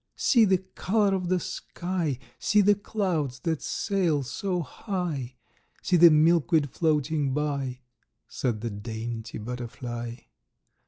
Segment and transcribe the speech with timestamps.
[0.15, 5.35] "See the color of the sky; See the clouds that sail so high;
[5.83, 7.81] See the milkweed floating by"—
[8.27, 10.15] Said the dainty butterfly.